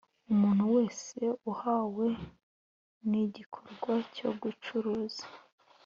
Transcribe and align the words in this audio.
Umuntu 0.31 0.63
wese 0.75 1.19
uhamwe 1.51 2.07
n 3.09 3.11
igikorwa 3.23 3.93
cyo 4.15 4.29
gucuruza 4.41 5.25